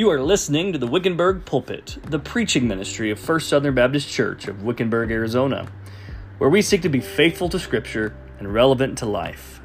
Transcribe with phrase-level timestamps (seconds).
[0.00, 4.48] You are listening to the Wickenburg Pulpit, the preaching ministry of First Southern Baptist Church
[4.48, 5.70] of Wickenburg, Arizona,
[6.38, 9.60] where we seek to be faithful to Scripture and relevant to life.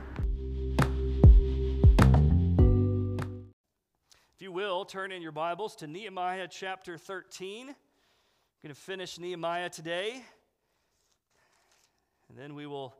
[4.33, 7.69] If you will, turn in your Bibles to Nehemiah chapter 13.
[7.69, 7.75] I'm
[8.61, 10.21] going to finish Nehemiah today.
[12.27, 12.93] And then we will,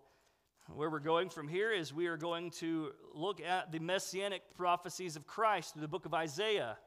[0.74, 5.18] where we're going from here is we are going to look at the messianic prophecies
[5.18, 6.78] of Christ through the book of Isaiah.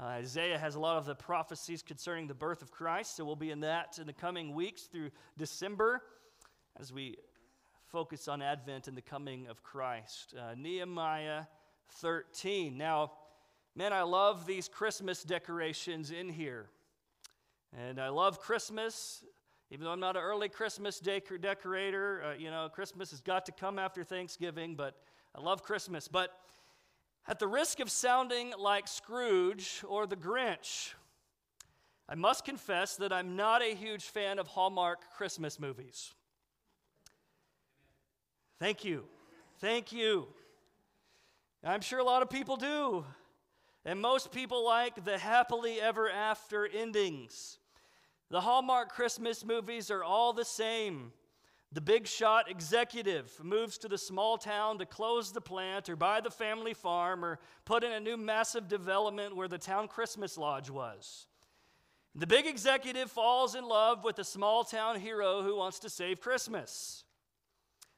[0.00, 3.36] Uh, Isaiah has a lot of the prophecies concerning the birth of Christ, so we'll
[3.36, 6.02] be in that in the coming weeks through December
[6.78, 7.18] as we
[7.84, 10.34] focus on Advent and the coming of Christ.
[10.38, 11.42] Uh, Nehemiah
[11.96, 12.78] 13.
[12.78, 13.12] Now,
[13.76, 16.70] man, I love these Christmas decorations in here.
[17.76, 19.22] And I love Christmas,
[19.70, 22.22] even though I'm not an early Christmas decorator.
[22.24, 24.94] Uh, you know, Christmas has got to come after Thanksgiving, but
[25.34, 26.08] I love Christmas.
[26.08, 26.32] But
[27.30, 30.94] at the risk of sounding like Scrooge or the Grinch,
[32.08, 36.12] I must confess that I'm not a huge fan of Hallmark Christmas movies.
[38.58, 39.04] Thank you.
[39.60, 40.26] Thank you.
[41.62, 43.04] I'm sure a lot of people do.
[43.84, 47.58] And most people like the happily ever after endings.
[48.30, 51.12] The Hallmark Christmas movies are all the same.
[51.72, 56.20] The big shot executive moves to the small town to close the plant or buy
[56.20, 60.68] the family farm or put in a new massive development where the town Christmas lodge
[60.68, 61.26] was.
[62.16, 66.20] The big executive falls in love with the small town hero who wants to save
[66.20, 67.04] Christmas.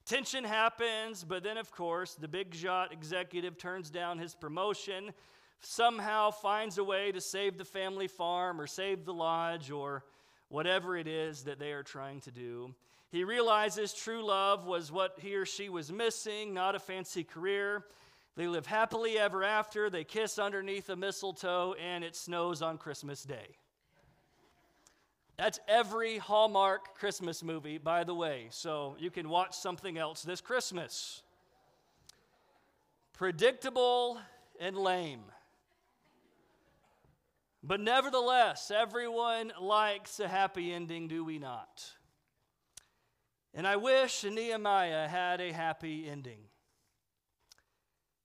[0.05, 5.15] Tension happens, but then, of course, the big shot executive turns down his promotion,
[5.61, 10.05] somehow finds a way to save the family farm or save the lodge or
[10.49, 12.75] whatever it is that they are trying to do.
[13.13, 17.85] He realizes true love was what he or she was missing, not a fancy career.
[18.37, 19.91] They live happily ever after.
[19.91, 23.59] They kiss underneath a mistletoe, and it snows on Christmas Day.
[25.37, 30.41] That's every Hallmark Christmas movie, by the way, so you can watch something else this
[30.41, 31.23] Christmas.
[33.13, 34.21] Predictable
[34.59, 35.25] and lame.
[37.63, 41.93] But nevertheless, everyone likes a happy ending, do we not?
[43.55, 46.39] And I wish Nehemiah had a happy ending.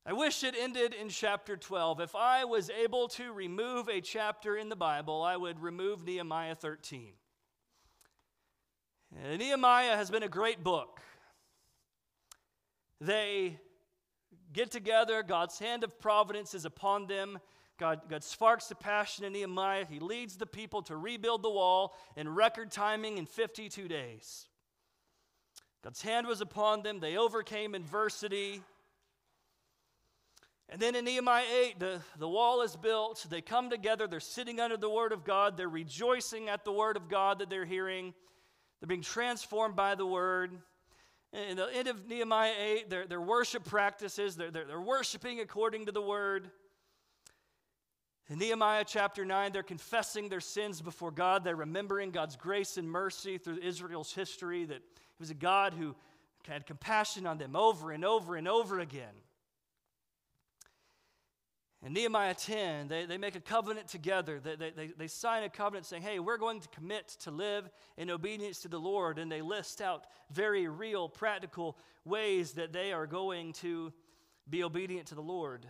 [0.05, 1.99] I wish it ended in chapter 12.
[1.99, 6.55] If I was able to remove a chapter in the Bible, I would remove Nehemiah
[6.55, 7.11] 13.
[9.21, 11.01] And Nehemiah has been a great book.
[13.01, 13.59] They
[14.53, 17.37] get together, God's hand of providence is upon them.
[17.77, 19.85] God, God sparks the passion in Nehemiah.
[19.89, 24.47] He leads the people to rebuild the wall in record timing in 52 days.
[25.83, 26.99] God's hand was upon them.
[26.99, 28.61] They overcame adversity.
[30.69, 33.25] And then in Nehemiah 8, the, the wall is built.
[33.29, 34.07] They come together.
[34.07, 35.55] They're sitting under the word of God.
[35.55, 38.13] They're rejoicing at the word of God that they're hearing.
[38.79, 40.51] They're being transformed by the word.
[41.31, 45.85] In the end of Nehemiah 8, their, their worship practices, they're, they're, they're worshiping according
[45.85, 46.49] to the word.
[48.29, 51.45] In Nehemiah chapter 9, they're confessing their sins before God.
[51.45, 54.81] They're remembering God's grace and mercy through Israel's history that
[55.17, 55.95] he was a God who
[56.47, 59.13] had compassion on them over and over and over again.
[61.85, 64.39] In Nehemiah 10, they, they make a covenant together.
[64.39, 68.09] They, they, they sign a covenant saying, hey, we're going to commit to live in
[68.09, 69.19] obedience to the Lord.
[69.19, 73.93] And they list out very real, practical ways that they are going to
[74.49, 75.67] be obedient to the Lord.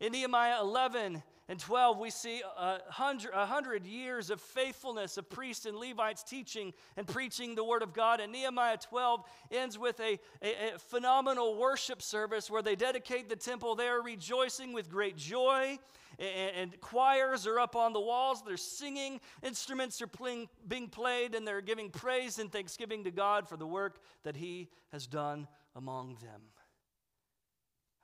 [0.00, 5.30] In Nehemiah 11, and 12, we see a hundred, a hundred years of faithfulness of
[5.30, 8.20] priests and Levites teaching and preaching the word of God.
[8.20, 13.36] And Nehemiah 12 ends with a, a, a phenomenal worship service where they dedicate the
[13.36, 13.76] temple.
[13.76, 15.78] They are rejoicing with great joy.
[16.18, 18.42] And, and choirs are up on the walls.
[18.44, 19.20] They're singing.
[19.44, 21.36] Instruments are playing, being played.
[21.36, 25.46] And they're giving praise and thanksgiving to God for the work that He has done
[25.76, 26.42] among them.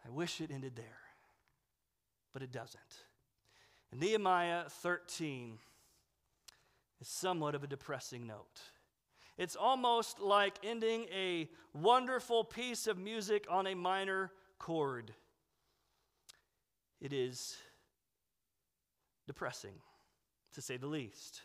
[0.06, 1.00] I wish it ended there,
[2.32, 2.81] but it doesn't.
[3.94, 5.58] Nehemiah 13
[7.00, 8.61] is somewhat of a depressing note.
[9.37, 15.12] It's almost like ending a wonderful piece of music on a minor chord.
[17.00, 17.56] It is
[19.26, 19.75] depressing,
[20.55, 21.43] to say the least.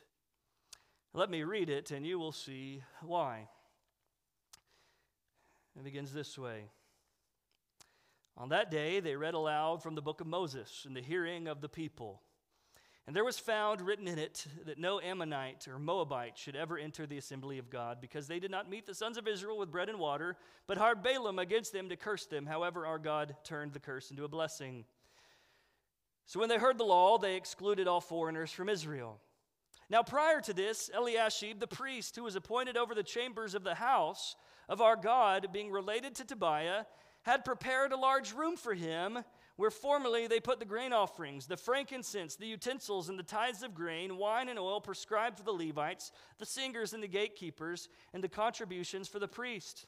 [1.13, 3.47] Let me read it, and you will see why.
[5.75, 6.65] It begins this way.
[8.39, 11.59] On that day, they read aloud from the book of Moses in the hearing of
[11.59, 12.21] the people.
[13.07, 17.07] And there was found written in it that no Ammonite or Moabite should ever enter
[17.07, 19.89] the assembly of God, because they did not meet the sons of Israel with bread
[19.89, 20.35] and water,
[20.67, 22.45] but hired Balaam against them to curse them.
[22.45, 24.85] However, our God turned the curse into a blessing.
[26.25, 29.19] So when they heard the law, they excluded all foreigners from Israel.
[29.89, 33.75] Now, prior to this, Eliashib, the priest who was appointed over the chambers of the
[33.75, 34.35] house
[34.67, 36.83] of our God, being related to Tobiah,
[37.27, 39.19] had prepared a large room for him
[39.57, 43.75] where formerly they put the grain offerings, the frankincense, the utensils, and the tithes of
[43.75, 48.29] grain, wine, and oil prescribed for the Levites, the singers, and the gatekeepers, and the
[48.29, 49.87] contributions for the priest.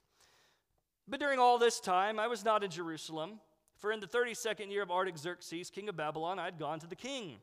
[1.08, 3.40] But during all this time, I was not in Jerusalem,
[3.78, 6.96] for in the 32nd year of Artaxerxes, king of Babylon, I had gone to the
[6.96, 7.38] king.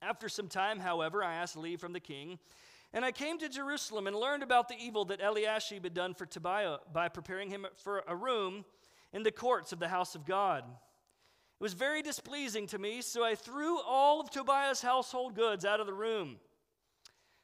[0.00, 2.38] After some time, however, I asked leave from the king,
[2.92, 6.26] and I came to Jerusalem and learned about the evil that Eliashib had done for
[6.26, 8.64] Tobiah by preparing him for a room
[9.12, 10.64] in the courts of the house of God.
[10.64, 15.80] It was very displeasing to me, so I threw all of Tobiah's household goods out
[15.80, 16.36] of the room.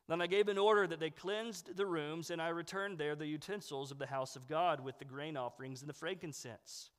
[0.08, 3.26] Then I gave an order that they cleansed the rooms, and I returned there the
[3.26, 6.90] utensils of the house of God with the grain offerings and the frankincense.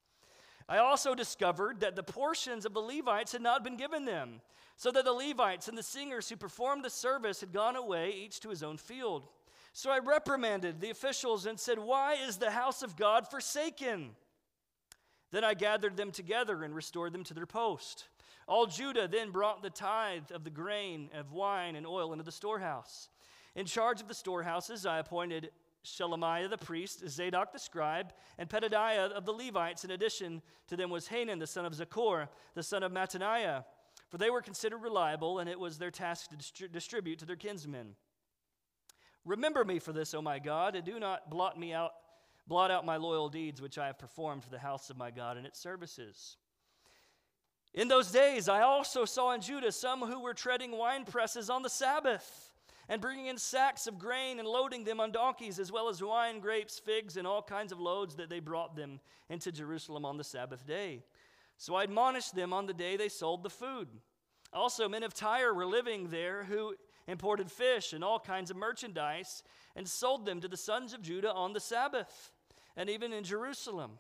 [0.67, 4.41] I also discovered that the portions of the Levites had not been given them,
[4.77, 8.39] so that the Levites and the singers who performed the service had gone away, each
[8.41, 9.27] to his own field.
[9.73, 14.11] So I reprimanded the officials and said, Why is the house of God forsaken?
[15.31, 18.07] Then I gathered them together and restored them to their post.
[18.47, 22.31] All Judah then brought the tithe of the grain, of wine, and oil into the
[22.31, 23.09] storehouse.
[23.55, 25.49] In charge of the storehouses, I appointed
[25.85, 29.83] Shelemiah the priest, Zadok the scribe, and Pedadiah of the Levites.
[29.83, 33.65] In addition to them was Hanan the son of Zaccur, the son of Mattaniah,
[34.09, 37.35] for they were considered reliable, and it was their task to distri- distribute to their
[37.35, 37.95] kinsmen.
[39.25, 41.91] Remember me for this, O my God, and do not blot me out,
[42.47, 45.37] blot out my loyal deeds which I have performed for the house of my God
[45.37, 46.37] and its services.
[47.73, 51.63] In those days, I also saw in Judah some who were treading wine presses on
[51.63, 52.52] the Sabbath
[52.89, 56.39] and bringing in sacks of grain and loading them on donkeys, as well as wine,
[56.39, 58.99] grapes, figs, and all kinds of loads that they brought them
[59.29, 61.01] into Jerusalem on the Sabbath day.
[61.57, 63.87] So I admonished them on the day they sold the food.
[64.51, 66.75] Also, men of Tyre were living there who
[67.07, 69.43] imported fish and all kinds of merchandise
[69.75, 72.31] and sold them to the sons of Judah on the Sabbath,
[72.75, 73.91] and even in Jerusalem.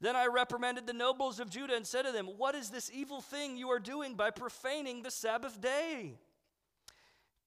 [0.00, 3.20] Then I reprimanded the nobles of Judah and said to them, What is this evil
[3.20, 6.14] thing you are doing by profaning the Sabbath day?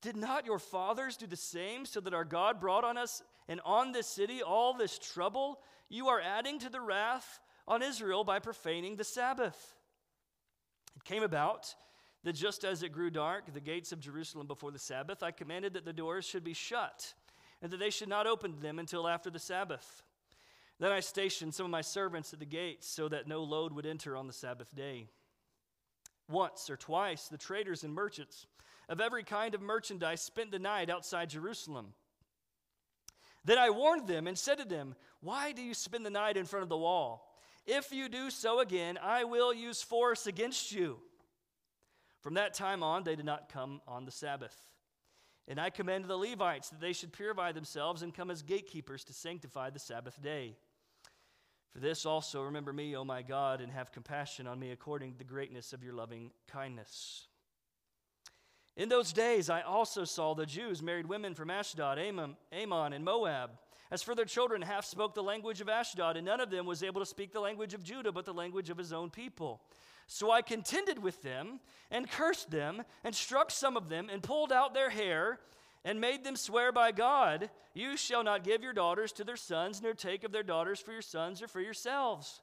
[0.01, 3.61] Did not your fathers do the same so that our God brought on us and
[3.63, 5.59] on this city all this trouble?
[5.89, 9.75] You are adding to the wrath on Israel by profaning the Sabbath.
[10.95, 11.75] It came about
[12.23, 15.73] that just as it grew dark, the gates of Jerusalem before the Sabbath, I commanded
[15.73, 17.13] that the doors should be shut
[17.61, 20.03] and that they should not open them until after the Sabbath.
[20.79, 23.85] Then I stationed some of my servants at the gates so that no load would
[23.85, 25.07] enter on the Sabbath day.
[26.27, 28.47] Once or twice, the traders and merchants
[28.91, 31.93] of every kind of merchandise spent the night outside Jerusalem.
[33.45, 36.45] Then I warned them and said to them, Why do you spend the night in
[36.45, 37.33] front of the wall?
[37.65, 40.97] If you do so again, I will use force against you.
[42.19, 44.55] From that time on, they did not come on the Sabbath.
[45.47, 49.13] And I commanded the Levites that they should purify themselves and come as gatekeepers to
[49.13, 50.57] sanctify the Sabbath day.
[51.71, 55.17] For this also remember me, O my God, and have compassion on me according to
[55.17, 57.27] the greatness of your loving kindness.
[58.81, 63.51] In those days, I also saw the Jews married women from Ashdod, Ammon, and Moab.
[63.91, 66.81] As for their children, half spoke the language of Ashdod, and none of them was
[66.81, 69.61] able to speak the language of Judah, but the language of his own people.
[70.07, 71.59] So I contended with them,
[71.91, 75.37] and cursed them, and struck some of them, and pulled out their hair
[75.85, 79.79] and made them swear by God, You shall not give your daughters to their sons,
[79.79, 82.41] nor take of their daughters for your sons or for yourselves.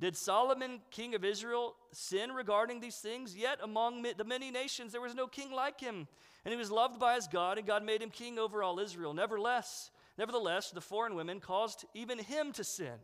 [0.00, 3.36] Did Solomon, king of Israel, sin regarding these things?
[3.36, 6.08] Yet among the many nations there was no king like him,
[6.44, 9.12] and he was loved by his God, and God made him king over all Israel.
[9.12, 12.98] Nevertheless, nevertheless, the foreign women caused even him to sin.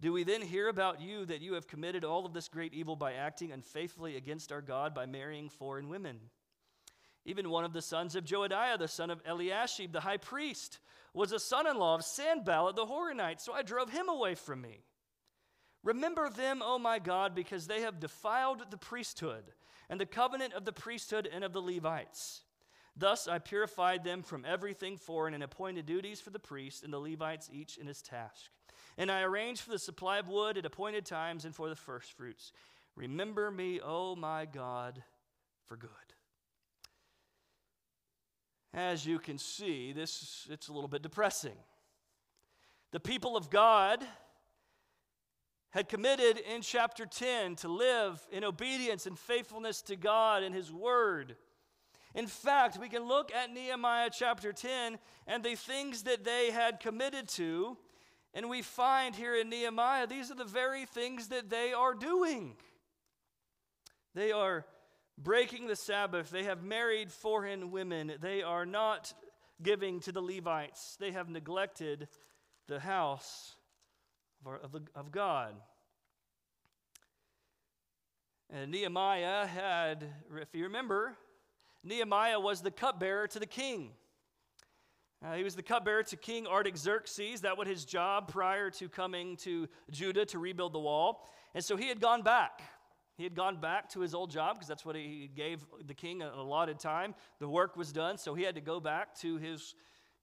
[0.00, 2.96] Do we then hear about you that you have committed all of this great evil
[2.96, 6.20] by acting unfaithfully against our God by marrying foreign women?
[7.26, 10.78] Even one of the sons of Joadiah, the son of Eliashib, the high priest,
[11.12, 14.62] was a son in law of Sanballat the Horonite, so I drove him away from
[14.62, 14.80] me.
[15.84, 19.44] Remember them, O my God, because they have defiled the priesthood
[19.90, 22.40] and the covenant of the priesthood and of the Levites.
[22.96, 26.98] Thus I purified them from everything foreign and appointed duties for the priests and the
[26.98, 28.50] Levites, each in his task.
[28.96, 32.52] And I arranged for the supply of wood at appointed times and for the firstfruits.
[32.96, 35.02] Remember me, O my God,
[35.66, 35.90] for good.
[38.72, 41.56] As you can see, this it's a little bit depressing.
[42.92, 44.04] The people of God
[45.74, 50.72] had committed in chapter 10 to live in obedience and faithfulness to God and His
[50.72, 51.34] Word.
[52.14, 56.78] In fact, we can look at Nehemiah chapter 10 and the things that they had
[56.78, 57.76] committed to,
[58.34, 62.54] and we find here in Nehemiah these are the very things that they are doing.
[64.14, 64.64] They are
[65.18, 66.30] breaking the Sabbath.
[66.30, 68.12] They have married foreign women.
[68.20, 69.12] They are not
[69.60, 70.96] giving to the Levites.
[71.00, 72.06] They have neglected
[72.68, 73.56] the house
[74.46, 75.54] of, of God.
[78.50, 80.06] And Nehemiah had,
[80.40, 81.16] if you remember,
[81.82, 83.90] Nehemiah was the cupbearer to the king.
[85.24, 87.40] Uh, he was the cupbearer to King Artaxerxes.
[87.40, 91.26] That was his job prior to coming to Judah to rebuild the wall.
[91.54, 92.62] And so he had gone back.
[93.16, 96.20] He had gone back to his old job because that's what he gave the king
[96.20, 97.14] a allotted time.
[97.38, 99.74] The work was done, so he had to go back to his,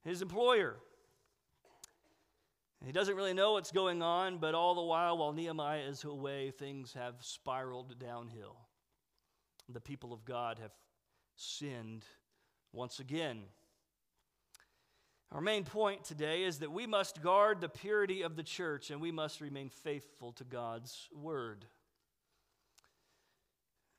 [0.04, 0.76] his employer.
[2.84, 6.50] He doesn't really know what's going on, but all the while, while Nehemiah is away,
[6.50, 8.56] things have spiraled downhill.
[9.68, 10.72] The people of God have
[11.36, 12.04] sinned
[12.72, 13.42] once again.
[15.30, 19.00] Our main point today is that we must guard the purity of the church and
[19.00, 21.64] we must remain faithful to God's word.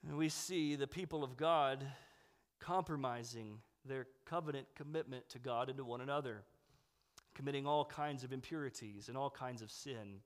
[0.05, 1.87] And we see the people of God
[2.59, 6.43] compromising their covenant commitment to God and to one another
[7.35, 10.19] committing all kinds of impurities and all kinds of sin.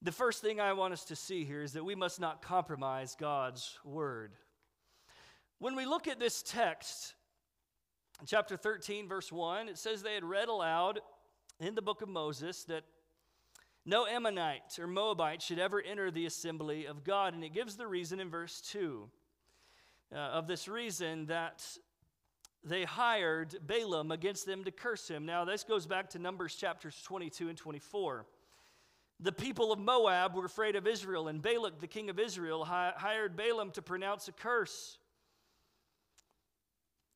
[0.00, 3.16] The first thing I want us to see here is that we must not compromise
[3.18, 4.32] God's word.
[5.58, 7.14] When we look at this text,
[8.26, 11.00] chapter 13, verse 1, it says they had read aloud
[11.60, 12.82] in the book of Moses that
[13.84, 17.34] no Ammonite or Moabite should ever enter the assembly of God.
[17.34, 19.08] And it gives the reason in verse 2
[20.12, 21.64] uh, of this reason that
[22.64, 25.26] they hired Balaam against them to curse him.
[25.26, 28.26] Now, this goes back to Numbers chapters 22 and 24.
[29.20, 32.92] The people of Moab were afraid of Israel, and Balak, the king of Israel, hi-
[32.96, 34.98] hired Balaam to pronounce a curse.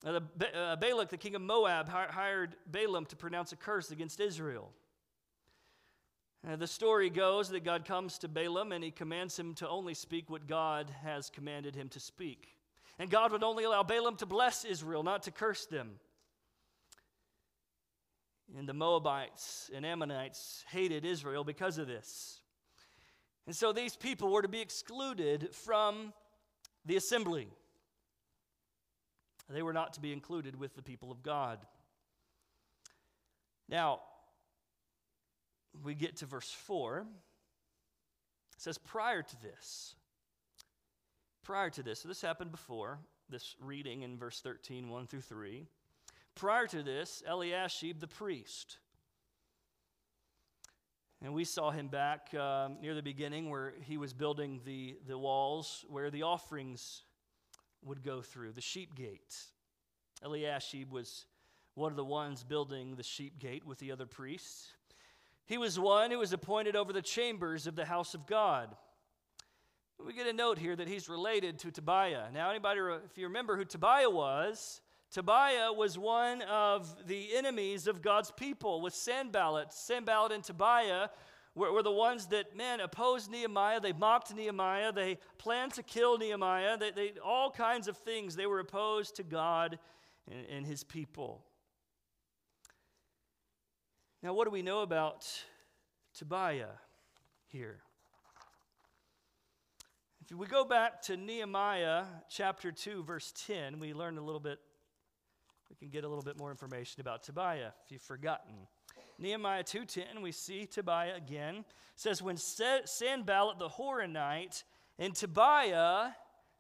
[0.02, 0.22] The,
[0.54, 4.72] uh, Balak, the king of Moab, hi- hired Balaam to pronounce a curse against Israel.
[6.44, 10.30] The story goes that God comes to Balaam and he commands him to only speak
[10.30, 12.55] what God has commanded him to speak.
[12.98, 15.92] And God would only allow Balaam to bless Israel, not to curse them.
[18.56, 22.40] And the Moabites and Ammonites hated Israel because of this.
[23.46, 26.12] And so these people were to be excluded from
[26.84, 27.48] the assembly.
[29.48, 31.58] They were not to be included with the people of God.
[33.68, 34.00] Now,
[35.84, 37.00] we get to verse 4.
[37.00, 37.06] It
[38.56, 39.94] says, Prior to this,
[41.46, 42.98] prior to this, so this happened before
[43.28, 45.64] this reading in verse 13, 1 through 3.
[46.34, 48.78] Prior to this, Eliashib the priest.
[51.22, 55.16] And we saw him back um, near the beginning where he was building the, the
[55.16, 57.04] walls where the offerings
[57.84, 59.36] would go through, the sheep gate.
[60.24, 61.26] Eliashib was
[61.74, 64.72] one of the ones building the sheep gate with the other priests.
[65.44, 68.74] He was one who was appointed over the chambers of the house of God.
[70.04, 72.30] We get a note here that he's related to Tobiah.
[72.32, 78.02] Now, anybody, if you remember who Tobiah was, Tobiah was one of the enemies of
[78.02, 79.72] God's people with Sanballat.
[79.72, 81.08] Sanballat and Tobiah
[81.54, 83.80] were, were, the ones that, men, opposed Nehemiah.
[83.80, 84.92] They mocked Nehemiah.
[84.92, 86.76] They planned to kill Nehemiah.
[86.76, 88.36] They, they all kinds of things.
[88.36, 89.78] They were opposed to God
[90.30, 91.42] and, and his people.
[94.22, 95.26] Now, what do we know about
[96.14, 96.74] Tobiah
[97.46, 97.80] here?
[100.28, 104.58] If we go back to Nehemiah chapter 2, verse 10, we learn a little bit,
[105.70, 108.66] we can get a little bit more information about Tobiah if you've forgotten.
[109.20, 111.64] Nehemiah 2:10, we see Tobiah again.
[111.94, 114.64] Says, When Sanballat the Horonite
[114.98, 116.10] and Tobiah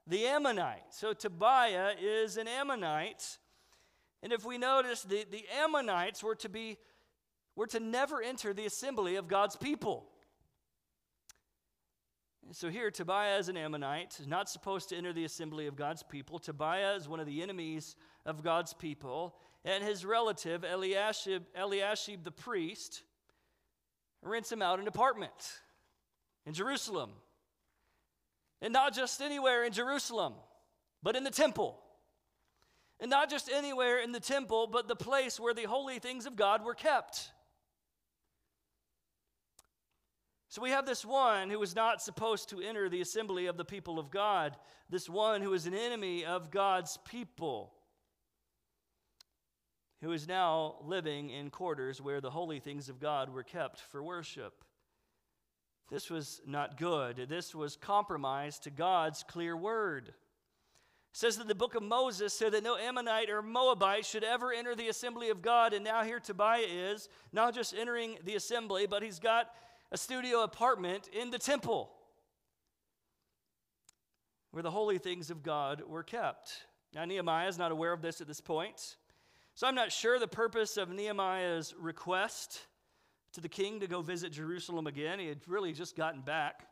[0.06, 0.94] the Ammonite.
[0.94, 3.36] So Tobiah is an Ammonite.
[4.22, 6.78] And if we notice, the, the Ammonites were to be
[7.56, 10.06] were to never enter the assembly of God's people.
[12.52, 16.38] So here, Tobiah is an Ammonite, not supposed to enter the assembly of God's people.
[16.38, 19.36] Tobiah is one of the enemies of God's people.
[19.64, 23.02] And his relative, Eliashib, Eliashib the priest,
[24.22, 25.60] rents him out an apartment
[26.46, 27.10] in Jerusalem.
[28.62, 30.34] And not just anywhere in Jerusalem,
[31.02, 31.78] but in the temple.
[33.00, 36.36] And not just anywhere in the temple, but the place where the holy things of
[36.36, 37.30] God were kept.
[40.56, 43.64] So we have this one who was not supposed to enter the assembly of the
[43.66, 44.56] people of God,
[44.88, 47.74] this one who is an enemy of God's people,
[50.00, 54.02] who is now living in quarters where the holy things of God were kept for
[54.02, 54.64] worship.
[55.90, 57.26] This was not good.
[57.28, 60.14] This was compromise to God's clear word.
[61.12, 64.74] Says that the book of Moses said that no Ammonite or Moabite should ever enter
[64.74, 65.74] the assembly of God.
[65.74, 69.50] And now here Tobiah is, not just entering the assembly, but he's got
[69.92, 71.90] a studio apartment in the temple
[74.50, 76.62] where the holy things of God were kept.
[76.94, 78.96] Now, Nehemiah is not aware of this at this point.
[79.54, 82.60] So I'm not sure the purpose of Nehemiah's request
[83.32, 85.18] to the king to go visit Jerusalem again.
[85.18, 86.66] He had really just gotten back.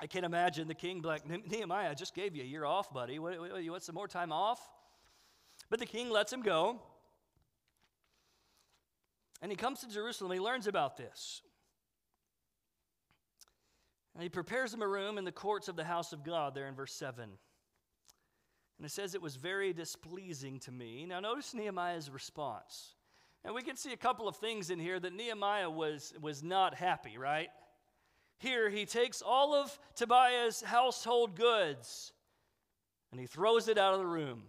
[0.00, 3.18] I can't imagine the king like, Nehemiah, I just gave you a year off, buddy.
[3.18, 4.60] What, what, you want some more time off?
[5.70, 6.80] But the king lets him go.
[9.42, 10.32] And he comes to Jerusalem.
[10.32, 11.42] He learns about this.
[14.14, 16.68] And he prepares him a room in the courts of the house of God, there
[16.68, 17.24] in verse 7.
[17.24, 21.06] And it says, It was very displeasing to me.
[21.06, 22.94] Now, notice Nehemiah's response.
[23.44, 26.74] And we can see a couple of things in here that Nehemiah was, was not
[26.74, 27.48] happy, right?
[28.38, 32.12] Here, he takes all of Tobiah's household goods
[33.10, 34.42] and he throws it out of the room.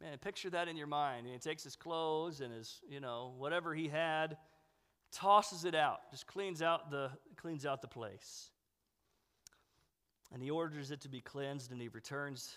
[0.00, 1.26] Man, picture that in your mind.
[1.26, 4.36] He takes his clothes and his, you know, whatever he had,
[5.12, 8.50] tosses it out, just cleans out the, cleans out the place.
[10.32, 12.54] And he orders it to be cleansed, and he returns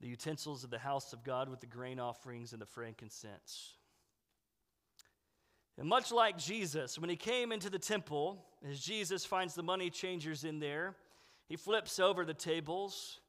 [0.00, 3.74] the utensils of the house of God with the grain offerings and the frankincense.
[5.76, 9.90] And much like Jesus, when he came into the temple, as Jesus finds the money
[9.90, 10.94] changers in there,
[11.48, 13.20] he flips over the tables.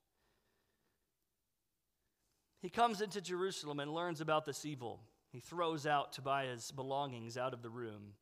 [2.61, 4.99] He comes into Jerusalem and learns about this evil.
[5.31, 8.13] He throws out Tobiah's belongings out of the room.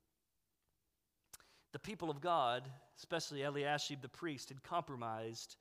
[1.74, 5.56] The people of God, especially Eliashib the priest, had compromised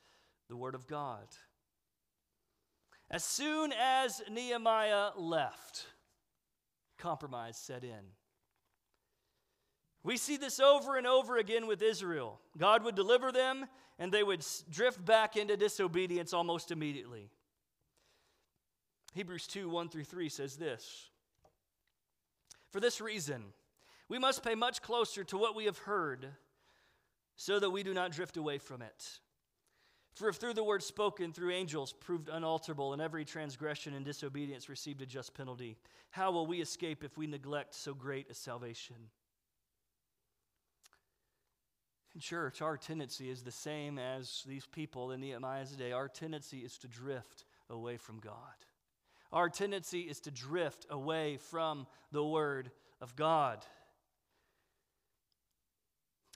[0.49, 1.26] the word of God.
[3.11, 5.87] As soon as Nehemiah left,
[6.99, 8.12] compromise set in.
[10.02, 12.40] We see this over and over again with Israel.
[12.56, 13.66] God would deliver them,
[13.99, 17.30] and they would drift back into disobedience almost immediately.
[19.17, 21.09] Hebrews 2 1 through 3 says this
[22.71, 23.45] For this reason,
[24.11, 26.29] we must pay much closer to what we have heard
[27.35, 29.21] so that we do not drift away from it.
[30.15, 34.69] For if through the word spoken through angels proved unalterable, and every transgression and disobedience
[34.69, 35.79] received a just penalty,
[36.11, 38.97] how will we escape if we neglect so great a salvation?
[42.15, 45.93] In church, our tendency is the same as these people in Nehemiah's day.
[45.93, 48.35] Our tendency is to drift away from God.
[49.32, 53.65] Our tendency is to drift away from the Word of God.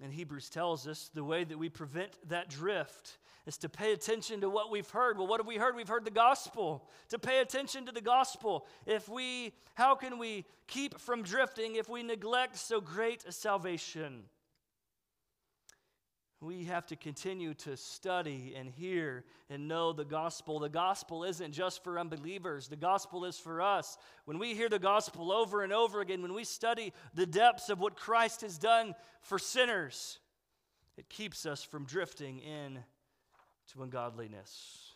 [0.03, 4.41] And Hebrews tells us the way that we prevent that drift is to pay attention
[4.41, 5.19] to what we've heard.
[5.19, 5.77] Well, what have we heard?
[5.77, 6.89] We've heard the gospel.
[7.11, 8.67] To pay attention to the gospel.
[8.87, 14.25] If we, how can we keep from drifting if we neglect so great a salvation?
[16.43, 20.59] We have to continue to study and hear and know the gospel.
[20.59, 23.99] The gospel isn't just for unbelievers, the gospel is for us.
[24.25, 27.79] When we hear the gospel over and over again, when we study the depths of
[27.79, 30.19] what Christ has done for sinners,
[30.97, 32.79] it keeps us from drifting in
[33.73, 34.95] to ungodliness.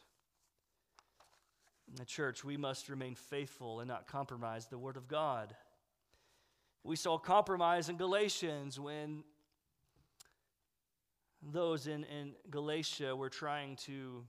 [1.90, 5.54] In the church, we must remain faithful and not compromise the Word of God.
[6.82, 9.24] We saw compromise in Galatians when
[11.52, 14.24] those in, in Galatia were trying to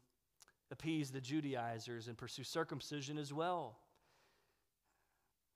[0.71, 3.78] appease the Judaizers and pursue circumcision as well.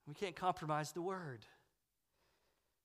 [0.06, 1.44] We can't compromise the word.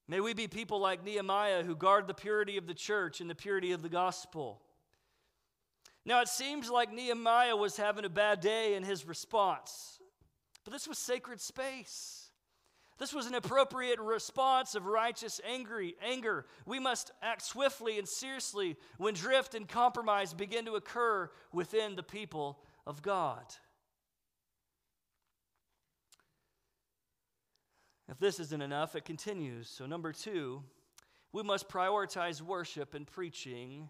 [0.07, 3.35] May we be people like Nehemiah who guard the purity of the church and the
[3.35, 4.61] purity of the gospel.
[6.05, 9.99] Now, it seems like Nehemiah was having a bad day in his response,
[10.63, 12.24] but this was sacred space.
[12.97, 16.45] This was an appropriate response of righteous angry, anger.
[16.65, 22.03] We must act swiftly and seriously when drift and compromise begin to occur within the
[22.03, 23.43] people of God.
[28.07, 29.67] If this isn't enough, it continues.
[29.67, 30.63] So, number two,
[31.33, 33.89] we must prioritize worship and preaching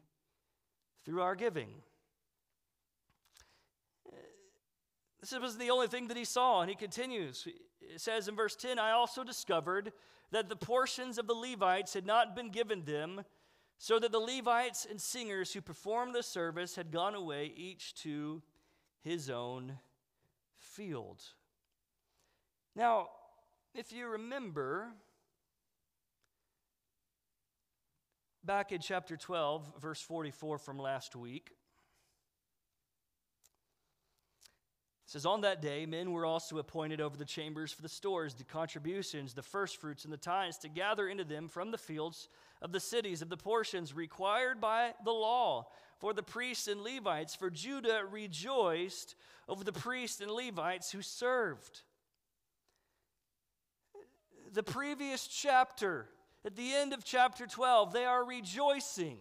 [1.05, 1.69] through our giving.
[5.31, 7.47] This was the only thing that he saw, and he continues.
[7.81, 9.91] It says in verse 10 I also discovered
[10.29, 13.23] that the portions of the Levites had not been given them,
[13.79, 18.43] so that the Levites and singers who performed the service had gone away, each to
[19.01, 19.79] his own
[20.59, 21.23] field.
[22.75, 23.09] Now,
[23.73, 24.89] if you remember,
[28.43, 31.51] back in chapter 12, verse 44 from last week,
[35.05, 38.33] It says, On that day, men were also appointed over the chambers for the stores,
[38.33, 42.27] the contributions, the firstfruits, and the tithes to gather into them from the fields
[42.61, 45.67] of the cities of the portions required by the law
[45.99, 47.35] for the priests and Levites.
[47.35, 49.15] For Judah rejoiced
[49.47, 51.81] over the priests and Levites who served.
[54.53, 56.07] The previous chapter,
[56.43, 59.19] at the end of chapter 12, they are rejoicing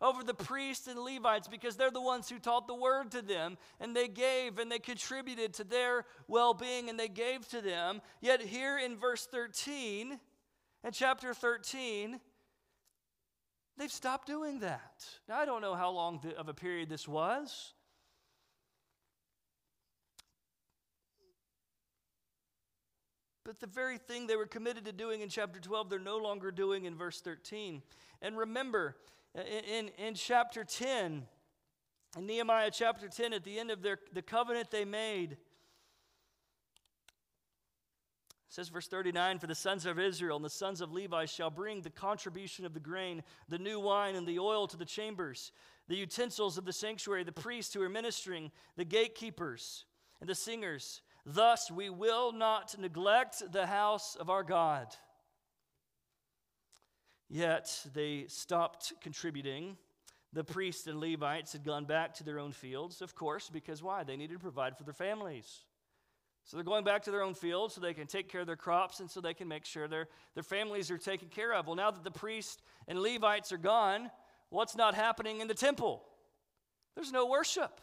[0.00, 3.58] over the priests and Levites because they're the ones who taught the word to them
[3.80, 8.00] and they gave and they contributed to their well being and they gave to them.
[8.20, 10.18] Yet, here in verse 13,
[10.82, 12.18] and chapter 13,
[13.76, 15.04] they've stopped doing that.
[15.28, 17.74] Now, I don't know how long of a period this was.
[23.44, 26.50] But the very thing they were committed to doing in chapter 12, they're no longer
[26.50, 27.82] doing in verse 13.
[28.22, 28.96] And remember,
[29.34, 31.22] in, in chapter 10,
[32.16, 35.36] in Nehemiah chapter 10, at the end of their, the covenant they made,
[38.48, 41.82] says verse 39 For the sons of Israel and the sons of Levi shall bring
[41.82, 45.52] the contribution of the grain, the new wine, and the oil to the chambers,
[45.86, 49.84] the utensils of the sanctuary, the priests who are ministering, the gatekeepers,
[50.20, 51.02] and the singers.
[51.24, 54.88] Thus we will not neglect the house of our God.
[57.30, 59.76] Yet they stopped contributing.
[60.32, 64.02] The priests and Levites had gone back to their own fields, of course, because why?
[64.02, 65.64] They needed to provide for their families.
[66.44, 68.56] So they're going back to their own fields so they can take care of their
[68.56, 71.66] crops and so they can make sure their, their families are taken care of.
[71.68, 74.10] Well, now that the priests and Levites are gone,
[74.48, 76.02] what's not happening in the temple?
[76.96, 77.80] There's no worship.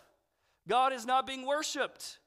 [0.68, 2.20] God is not being worshiped.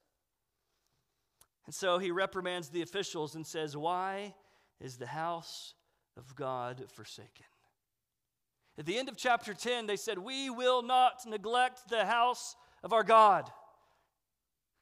[1.67, 4.35] And so he reprimands the officials and says, Why
[4.81, 5.75] is the house
[6.17, 7.47] of God forsaken.
[8.79, 12.93] At the end of chapter 10, they said, We will not neglect the house of
[12.93, 13.51] our God.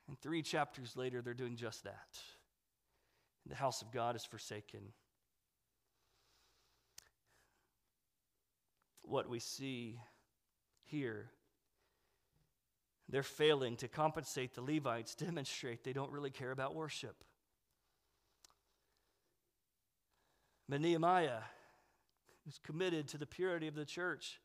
[0.07, 2.19] And three chapters later, they're doing just that.
[3.47, 4.81] The house of God is forsaken.
[9.03, 9.99] What we see
[10.85, 11.31] here,
[13.09, 17.25] they're failing to compensate the Levites, demonstrate they don't really care about worship.
[20.69, 21.41] But Nehemiah
[22.45, 24.41] was committed to the purity of the church.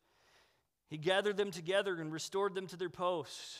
[0.88, 3.58] He gathered them together and restored them to their posts.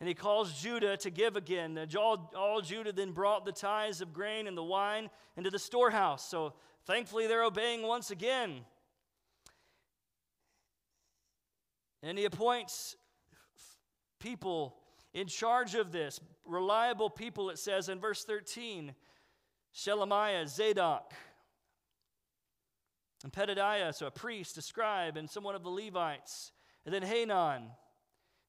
[0.00, 1.78] And he calls Judah to give again.
[1.96, 6.28] All, all Judah then brought the tithes of grain and the wine into the storehouse.
[6.28, 6.54] So
[6.84, 8.60] thankfully, they're obeying once again.
[12.02, 12.96] And he appoints
[14.18, 14.76] people
[15.14, 18.94] in charge of this, reliable people, it says in verse 13
[19.74, 21.12] Shelemiah, Zadok,
[23.24, 26.52] and Pedadiah, so a priest, a scribe, and someone of the Levites.
[26.84, 27.62] And then Hanan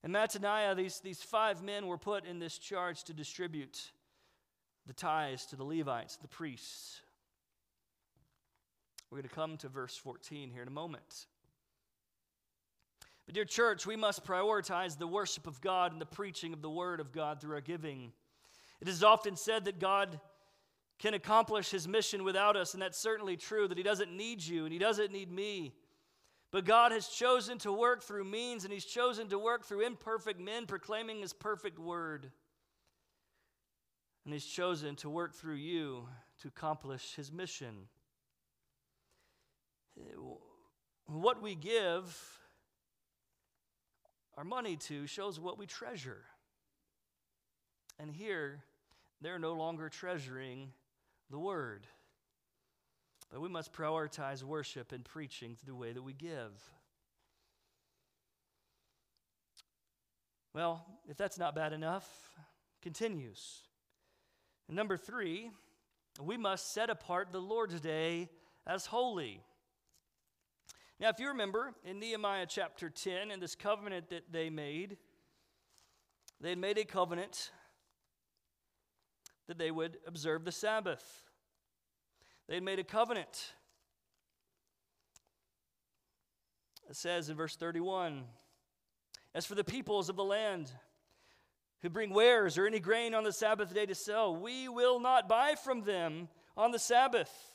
[0.03, 3.91] and Mattaniah, these, these five men were put in this charge to distribute
[4.85, 6.99] the tithes to the Levites, the priests.
[9.09, 11.27] We're going to come to verse 14 here in a moment.
[13.25, 16.69] But, dear church, we must prioritize the worship of God and the preaching of the
[16.69, 18.11] Word of God through our giving.
[18.81, 20.19] It is often said that God
[20.97, 24.63] can accomplish his mission without us, and that's certainly true, that he doesn't need you
[24.63, 25.73] and he doesn't need me.
[26.51, 30.39] But God has chosen to work through means, and he's chosen to work through imperfect
[30.39, 32.31] men proclaiming his perfect word.
[34.23, 36.07] And he's chosen to work through you
[36.41, 37.89] to accomplish his mission.
[41.07, 42.17] What we give
[44.37, 46.23] our money to shows what we treasure.
[47.99, 48.63] And here,
[49.21, 50.71] they're no longer treasuring
[51.29, 51.87] the word.
[53.31, 56.51] But we must prioritize worship and preaching through the way that we give.
[60.53, 62.07] Well, if that's not bad enough,
[62.81, 63.61] continues.
[64.67, 65.51] And number three,
[66.21, 68.29] we must set apart the Lord's day
[68.65, 69.41] as holy.
[70.99, 74.97] Now, if you remember in Nehemiah chapter 10, in this covenant that they made,
[76.39, 77.51] they made a covenant
[79.47, 81.03] that they would observe the Sabbath.
[82.47, 83.53] They had made a covenant.
[86.89, 88.23] It says in verse 31
[89.33, 90.71] As for the peoples of the land
[91.81, 95.27] who bring wares or any grain on the Sabbath day to sell, we will not
[95.27, 97.54] buy from them on the Sabbath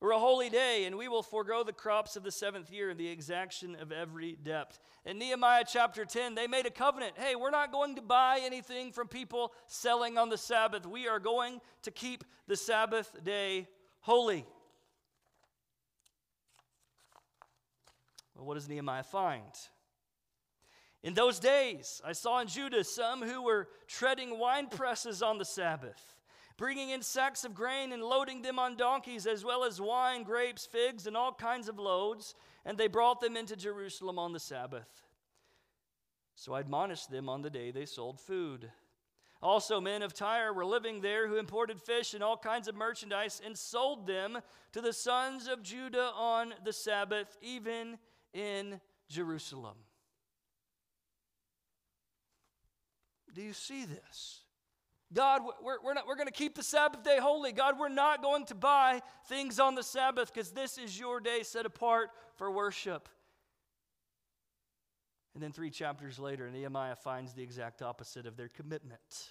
[0.00, 3.00] or a holy day, and we will forego the crops of the seventh year and
[3.00, 4.78] the exaction of every debt.
[5.04, 7.14] In Nehemiah chapter 10, they made a covenant.
[7.16, 10.86] Hey, we're not going to buy anything from people selling on the Sabbath.
[10.86, 13.66] We are going to keep the Sabbath day
[14.00, 14.46] holy.
[18.36, 19.42] Well, what does Nehemiah find?
[21.02, 25.44] In those days, I saw in Judah some who were treading wine presses on the
[25.44, 26.17] Sabbath
[26.58, 30.66] bringing in sacks of grain and loading them on donkeys, as well as wine, grapes,
[30.66, 32.34] figs, and all kinds of loads.
[32.66, 34.88] And they brought them into Jerusalem on the Sabbath.
[36.34, 38.70] So I admonished them on the day they sold food.
[39.40, 43.40] Also, men of Tyre were living there who imported fish and all kinds of merchandise
[43.44, 44.38] and sold them
[44.72, 47.98] to the sons of Judah on the Sabbath, even
[48.34, 49.76] in Jerusalem.
[53.32, 54.40] Do you see this?
[55.12, 57.52] God, we're, we're, we're going to keep the Sabbath day holy.
[57.52, 61.42] God, we're not going to buy things on the Sabbath because this is your day
[61.42, 63.08] set apart for worship.
[65.34, 69.30] And then three chapters later, Nehemiah finds the exact opposite of their commitment.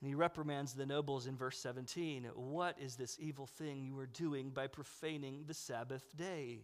[0.00, 2.28] And he reprimands the nobles in verse 17.
[2.34, 6.60] What is this evil thing you are doing by profaning the Sabbath day?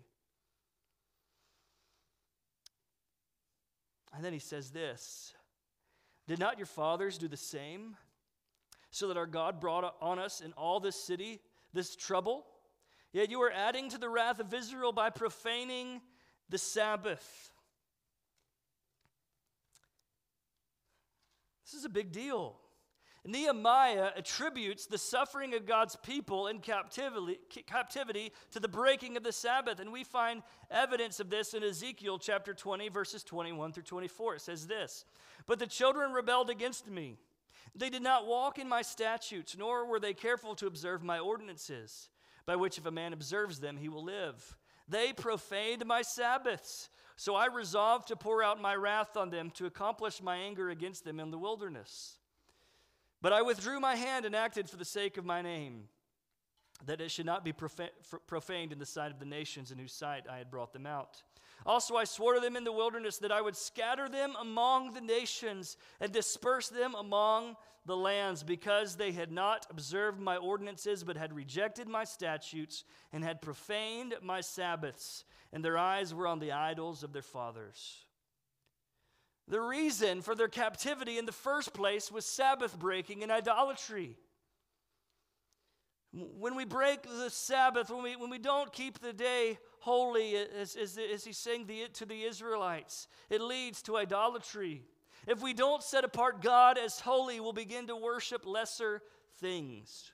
[4.14, 5.34] And then he says this
[6.26, 7.96] Did not your fathers do the same?
[8.90, 11.40] So that our God brought on us in all this city
[11.72, 12.44] this trouble?
[13.12, 16.00] Yet you are adding to the wrath of Israel by profaning
[16.48, 17.50] the Sabbath.
[21.64, 22.56] This is a big deal.
[23.24, 29.30] Nehemiah attributes the suffering of God's people in captivity, captivity to the breaking of the
[29.30, 29.78] Sabbath.
[29.78, 34.36] And we find evidence of this in Ezekiel chapter 20, verses 21 through 24.
[34.36, 35.04] It says this
[35.46, 37.16] But the children rebelled against me.
[37.76, 42.08] They did not walk in my statutes, nor were they careful to observe my ordinances,
[42.44, 44.56] by which if a man observes them, he will live.
[44.88, 46.90] They profaned my Sabbaths.
[47.14, 51.04] So I resolved to pour out my wrath on them to accomplish my anger against
[51.04, 52.18] them in the wilderness.
[53.22, 55.84] But I withdrew my hand and acted for the sake of my name,
[56.84, 60.24] that it should not be profaned in the sight of the nations in whose sight
[60.28, 61.22] I had brought them out.
[61.64, 65.00] Also, I swore to them in the wilderness that I would scatter them among the
[65.00, 67.56] nations and disperse them among
[67.86, 73.22] the lands, because they had not observed my ordinances, but had rejected my statutes and
[73.22, 78.04] had profaned my Sabbaths, and their eyes were on the idols of their fathers.
[79.52, 84.16] The reason for their captivity in the first place was Sabbath breaking and idolatry.
[86.10, 90.74] When we break the Sabbath, when we, when we don't keep the day holy, as,
[90.74, 94.84] as, as he's saying the, to the Israelites, it leads to idolatry.
[95.26, 99.02] If we don't set apart God as holy, we'll begin to worship lesser
[99.38, 100.12] things.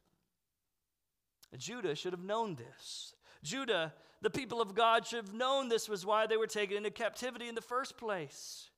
[1.57, 3.15] Judah should have known this.
[3.45, 6.91] Judah, the people of God, should have known this was why they were taken into
[6.91, 8.71] captivity in the first place.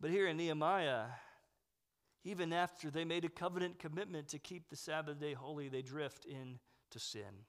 [0.00, 1.06] But here in Nehemiah,
[2.24, 6.24] even after they made a covenant commitment to keep the Sabbath day holy, they drift
[6.26, 6.58] into
[6.98, 7.44] sin.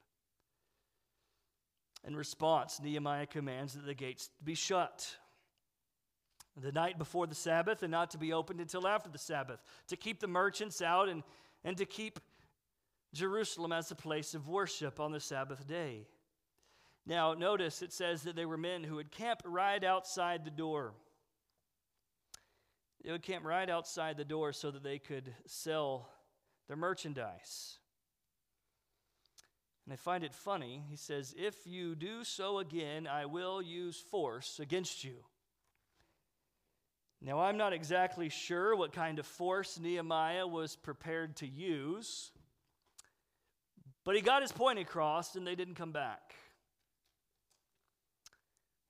[2.06, 5.18] In response, Nehemiah commands that the gates be shut
[6.60, 9.96] the night before the Sabbath and not to be opened until after the Sabbath, to
[9.96, 11.24] keep the merchants out and,
[11.64, 12.20] and to keep
[13.14, 16.08] Jerusalem as a place of worship on the Sabbath day.
[17.06, 20.94] Now, notice it says that they were men who would camp right outside the door.
[23.04, 26.10] They would camp right outside the door so that they could sell
[26.68, 27.78] their merchandise.
[29.86, 30.84] And I find it funny.
[30.90, 35.16] He says, If you do so again, I will use force against you.
[37.22, 42.32] Now, I'm not exactly sure what kind of force Nehemiah was prepared to use,
[44.04, 46.36] but he got his point across and they didn't come back.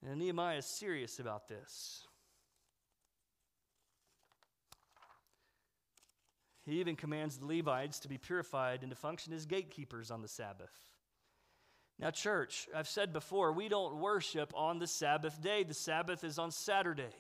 [0.04, 2.07] And Nehemiah is serious about this.
[6.68, 10.28] He even commands the Levites to be purified and to function as gatekeepers on the
[10.28, 10.74] Sabbath.
[11.98, 15.64] Now, church, I've said before, we don't worship on the Sabbath day.
[15.64, 17.16] The Sabbath is on Saturday.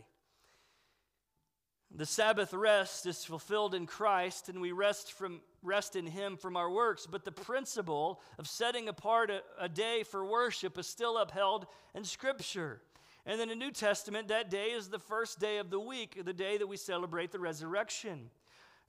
[1.95, 6.57] The Sabbath rest is fulfilled in Christ, and we rest, from, rest in Him from
[6.57, 7.07] our works.
[7.09, 12.03] But the principle of setting apart a, a day for worship is still upheld in
[12.03, 12.81] Scripture.
[13.25, 16.33] And in the New Testament, that day is the first day of the week, the
[16.33, 18.29] day that we celebrate the resurrection.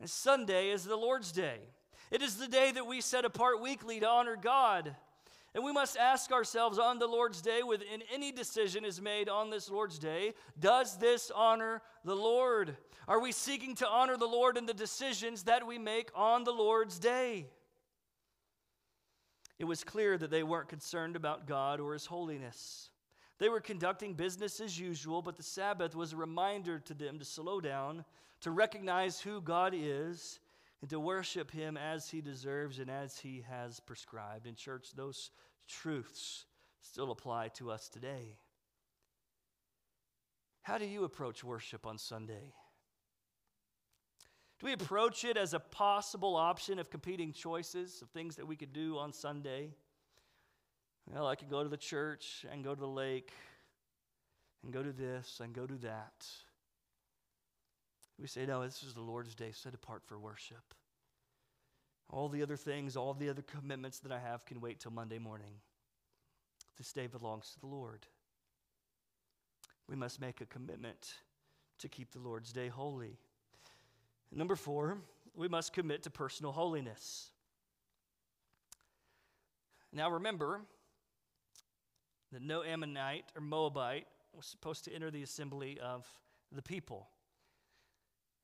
[0.00, 1.58] And Sunday is the Lord's Day.
[2.10, 4.94] It is the day that we set apart weekly to honor God.
[5.54, 9.50] And we must ask ourselves on the Lord's Day, within any decision is made on
[9.50, 12.76] this Lord's Day, does this honor the Lord?
[13.08, 16.52] Are we seeking to honor the Lord in the decisions that we make on the
[16.52, 17.46] Lord's Day?
[19.58, 22.90] It was clear that they weren't concerned about God or His holiness.
[23.38, 27.24] They were conducting business as usual, but the Sabbath was a reminder to them to
[27.24, 28.04] slow down
[28.40, 30.40] to recognize who God is
[30.80, 34.46] and to worship Him as He deserves and as He has prescribed.
[34.46, 35.30] In church, those
[35.66, 36.46] truths
[36.80, 38.38] still apply to us today.
[40.62, 42.52] How do you approach worship on Sunday?
[44.60, 48.56] Do we approach it as a possible option of competing choices of things that we
[48.56, 49.70] could do on Sunday?
[51.06, 53.32] Well, I could go to the church and go to the lake
[54.62, 56.26] and go to this and go to that.
[58.20, 60.74] We say, no, this is the Lord's day set apart for worship.
[62.10, 65.18] All the other things, all the other commitments that I have can wait till Monday
[65.18, 65.52] morning.
[66.76, 68.06] This day belongs to the Lord.
[69.88, 71.14] We must make a commitment
[71.78, 73.18] to keep the Lord's day holy.
[74.32, 74.98] Number four,
[75.34, 77.30] we must commit to personal holiness.
[79.92, 80.62] Now remember
[82.32, 86.06] that no Ammonite or Moabite was supposed to enter the assembly of
[86.52, 87.08] the people.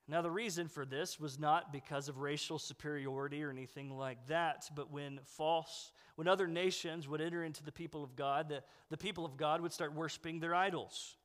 [0.07, 4.69] Now, the reason for this was not because of racial superiority or anything like that,
[4.75, 8.99] but when false, when other nations would enter into the people of God, the, the
[8.99, 11.17] people of God would start worshiping their idols.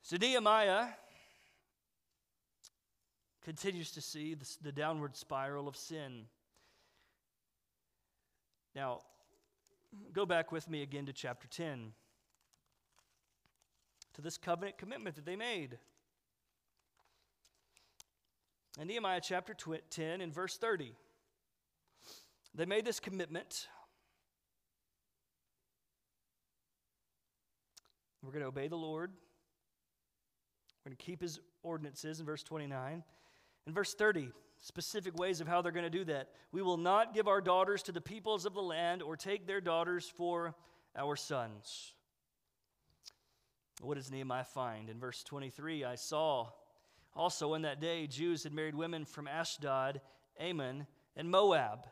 [0.00, 0.86] So Nehemiah
[3.44, 6.24] continues to see the, the downward spiral of sin.
[8.74, 9.02] Now,
[10.14, 11.92] go back with me again to chapter 10,
[14.14, 15.78] to this covenant commitment that they made.
[18.80, 19.54] In Nehemiah chapter
[19.90, 20.94] 10 and verse 30,
[22.54, 23.66] they made this commitment.
[28.22, 29.10] We're going to obey the Lord.
[30.84, 33.02] We're going to keep his ordinances in verse 29.
[33.66, 36.28] In verse 30, specific ways of how they're going to do that.
[36.52, 39.60] We will not give our daughters to the peoples of the land or take their
[39.60, 40.54] daughters for
[40.96, 41.94] our sons.
[43.80, 44.88] What does Nehemiah find?
[44.88, 46.48] In verse 23, I saw
[47.14, 50.00] also, in that day, Jews had married women from Ashdod,
[50.38, 51.86] Ammon, and Moab.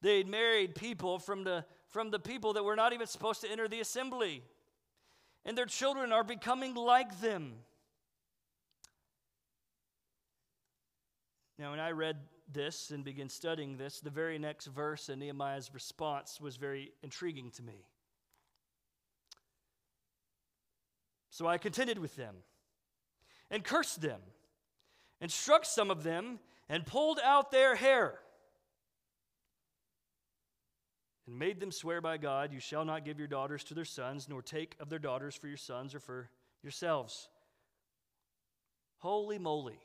[0.00, 3.50] They had married people from the, from the people that were not even supposed to
[3.50, 4.42] enter the assembly.
[5.44, 7.54] And their children are becoming like them.
[11.58, 12.16] Now, when I read
[12.52, 17.50] this and began studying this, the very next verse in Nehemiah's response was very intriguing
[17.52, 17.84] to me.
[21.30, 22.36] So I contended with them
[23.50, 24.20] and cursed them
[25.20, 28.18] and struck some of them and pulled out their hair
[31.28, 34.28] and made them swear by God, You shall not give your daughters to their sons,
[34.28, 36.30] nor take of their daughters for your sons or for
[36.62, 37.28] yourselves.
[38.96, 39.78] Holy moly.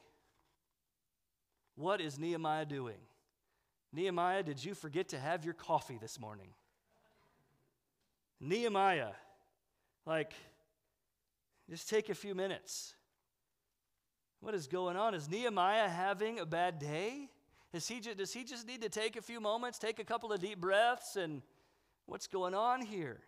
[1.76, 2.98] What is Nehemiah doing?
[3.92, 6.48] Nehemiah, did you forget to have your coffee this morning?
[8.40, 9.12] Nehemiah,
[10.06, 10.34] like,
[11.70, 12.94] just take a few minutes
[14.44, 15.16] what is going on?
[15.16, 17.30] Is Nehemiah having a bad day?
[17.72, 20.34] Is he just, does he just need to take a few moments, take a couple
[20.34, 21.42] of deep breaths, and
[22.08, 23.22] what's going on here?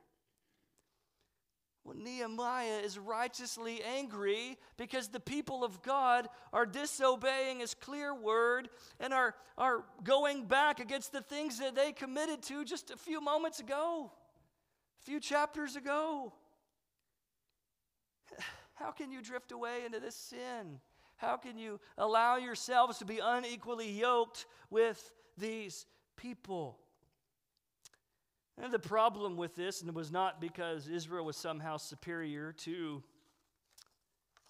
[1.86, 8.67] Well, Nehemiah is righteously angry because the people of God are disobeying his clear word
[8.99, 13.21] and are, are going back against the things that they committed to just a few
[13.21, 14.12] moments ago,
[15.01, 16.34] a few chapters ago.
[18.73, 20.82] How can you drift away into this sin?
[21.17, 25.86] How can you allow yourselves to be unequally yoked with these
[26.17, 26.80] people?
[28.62, 33.04] And the problem with this and it was not because Israel was somehow superior to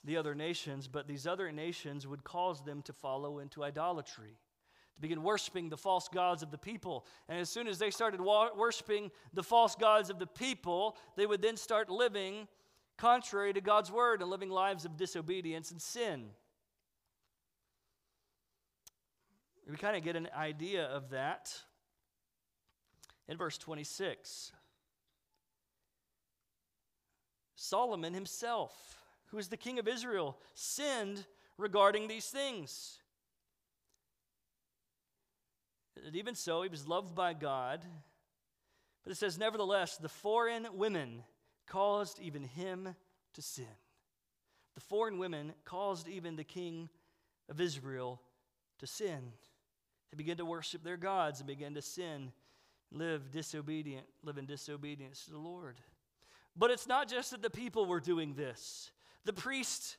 [0.03, 4.37] the other nations, but these other nations would cause them to follow into idolatry,
[4.93, 7.05] to begin worshiping the false gods of the people.
[7.27, 11.25] And as soon as they started wa- worshiping the false gods of the people, they
[11.25, 12.47] would then start living
[12.97, 16.29] contrary to God's word and living lives of disobedience and sin.
[19.69, 21.53] We kind of get an idea of that
[23.27, 24.51] in verse 26.
[27.55, 31.25] Solomon himself, who is the king of Israel, sinned
[31.57, 32.99] regarding these things.
[36.05, 37.83] And even so, he was loved by God.
[39.03, 41.23] But it says, nevertheless, the foreign women
[41.65, 42.95] caused even him
[43.33, 43.65] to sin.
[44.75, 46.89] The foreign women caused even the king
[47.49, 48.21] of Israel
[48.79, 49.31] to sin.
[50.11, 52.31] They begin to worship their gods and begin to sin,
[52.91, 55.81] live disobedient, live in disobedience to the Lord.
[56.55, 58.91] But it's not just that the people were doing this.
[59.25, 59.97] The priests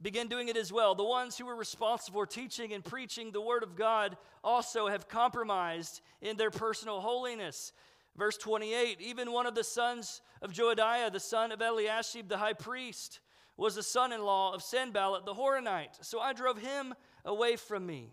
[0.00, 0.94] began doing it as well.
[0.94, 5.08] The ones who were responsible for teaching and preaching the word of God also have
[5.08, 7.72] compromised in their personal holiness.
[8.16, 12.52] Verse 28 Even one of the sons of Joadiah, the son of Eliashib, the high
[12.52, 13.20] priest,
[13.56, 16.02] was the son in law of Sanballat the Horonite.
[16.02, 16.94] So I drove him
[17.24, 18.12] away from me.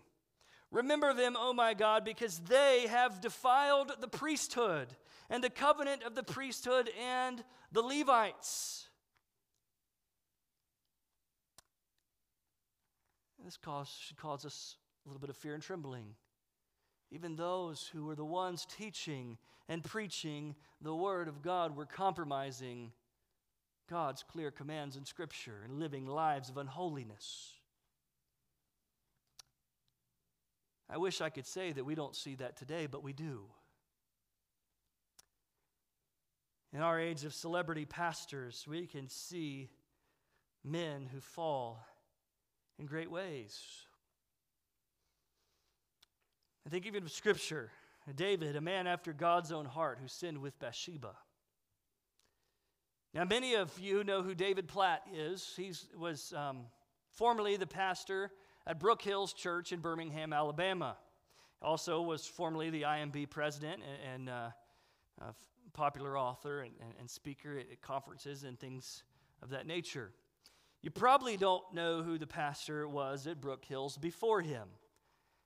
[0.74, 4.88] Remember them, O my God, because they have defiled the priesthood
[5.30, 8.88] and the covenant of the priesthood and the Levites.
[13.44, 16.16] This cause should cause us a little bit of fear and trembling.
[17.12, 22.90] Even those who were the ones teaching and preaching the Word of God were compromising
[23.88, 27.53] God's clear commands in Scripture and living lives of unholiness.
[30.88, 33.44] I wish I could say that we don't see that today, but we do.
[36.72, 39.70] In our age of celebrity pastors, we can see
[40.64, 41.86] men who fall
[42.78, 43.60] in great ways.
[46.66, 47.70] I think even of Scripture,
[48.14, 51.14] David, a man after God's own heart who sinned with Bathsheba.
[53.12, 55.52] Now, many of you know who David Platt is.
[55.56, 56.62] He was um,
[57.12, 58.32] formerly the pastor
[58.66, 60.96] at Brook Hills Church in Birmingham, Alabama.
[61.60, 65.32] Also was formerly the IMB president and, and uh,
[65.72, 69.02] popular author and, and, and speaker at, at conferences and things
[69.42, 70.12] of that nature.
[70.82, 74.68] You probably don't know who the pastor was at Brook Hills before him.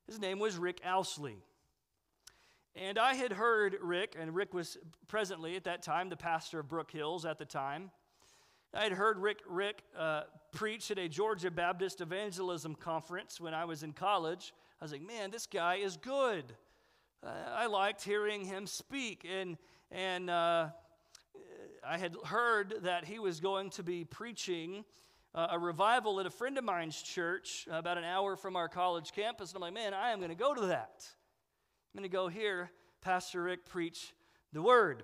[0.07, 1.37] His name was Rick Ousley.
[2.75, 6.69] And I had heard Rick, and Rick was presently at that time the pastor of
[6.69, 7.91] Brook Hills at the time.
[8.75, 10.23] I had heard Rick, Rick uh,
[10.53, 14.53] preach at a Georgia Baptist evangelism conference when I was in college.
[14.81, 16.45] I was like, man, this guy is good.
[17.25, 19.27] Uh, I liked hearing him speak.
[19.31, 19.57] And,
[19.91, 20.69] and uh,
[21.87, 24.85] I had heard that he was going to be preaching
[25.35, 29.13] uh, a revival at a friend of mine's church about an hour from our college
[29.13, 29.51] campus.
[29.51, 31.05] And I'm like, man, I am going to go to that.
[31.95, 32.71] I'm going to go hear
[33.01, 34.13] Pastor Rick preach
[34.53, 35.03] the word.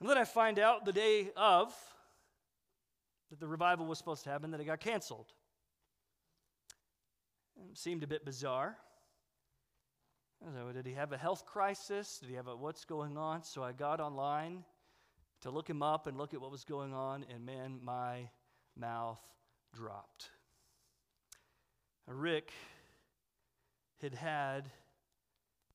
[0.00, 1.74] And then I find out the day of
[3.30, 5.32] that the revival was supposed to happen that it got canceled.
[7.70, 8.76] It seemed a bit bizarre.
[10.40, 12.18] So did he have a health crisis?
[12.18, 13.42] Did he have a what's going on?
[13.42, 14.64] So I got online
[15.40, 18.28] to look him up and look at what was going on, and man, my
[18.76, 19.20] mouth
[19.74, 20.30] dropped.
[22.06, 22.52] Rick
[24.00, 24.70] had had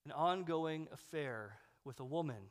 [0.06, 2.49] an ongoing affair with a woman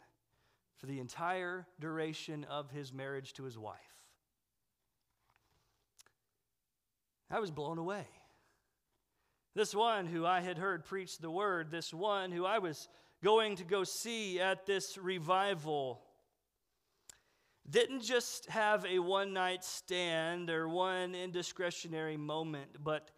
[0.77, 3.92] for the entire duration of his marriage to his wife.
[7.33, 8.07] I was blown away.
[9.55, 12.89] This one who I had heard preach the word, this one who I was
[13.25, 16.03] going to go see at this revival,
[17.69, 23.11] didn't just have a one night stand or one indiscretionary moment, but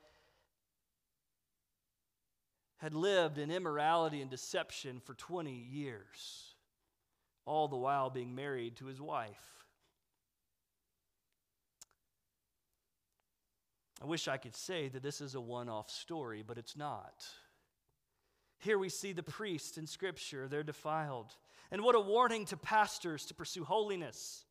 [2.77, 6.55] had lived in immorality and deception for 20 years,
[7.47, 9.65] all the while being married to his wife.
[14.03, 17.25] I wish I could say that this is a one off story, but it's not.
[18.59, 21.33] Here we see the priests in Scripture, they're defiled.
[21.71, 24.45] And what a warning to pastors to pursue holiness.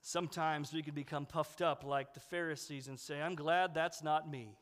[0.00, 4.28] Sometimes we could become puffed up like the Pharisees and say, I'm glad that's not
[4.28, 4.56] me.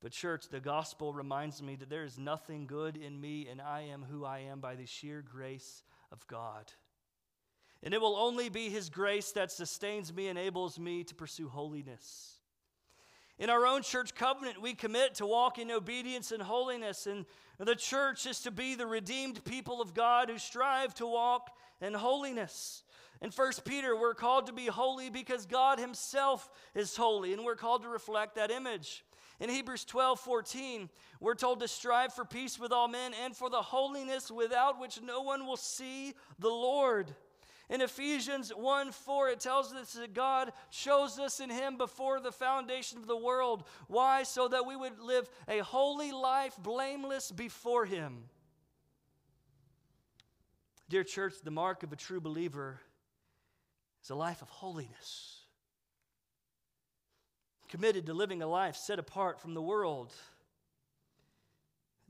[0.00, 3.82] But, church, the gospel reminds me that there is nothing good in me, and I
[3.82, 6.72] am who I am by the sheer grace of God.
[7.82, 12.38] And it will only be His grace that sustains me, enables me to pursue holiness.
[13.38, 17.26] In our own church covenant, we commit to walk in obedience and holiness, and
[17.58, 21.94] the church is to be the redeemed people of God who strive to walk in
[21.94, 22.84] holiness.
[23.20, 27.56] In 1 Peter, we're called to be holy because God Himself is holy, and we're
[27.56, 29.04] called to reflect that image.
[29.40, 33.50] In Hebrews 12 14, we're told to strive for peace with all men and for
[33.50, 37.14] the holiness without which no one will see the Lord.
[37.72, 42.30] In Ephesians 1 4, it tells us that God chose us in Him before the
[42.30, 43.64] foundation of the world.
[43.88, 44.24] Why?
[44.24, 48.24] So that we would live a holy life, blameless before Him.
[50.90, 52.78] Dear church, the mark of a true believer
[54.04, 55.38] is a life of holiness
[57.70, 60.12] committed to living a life set apart from the world.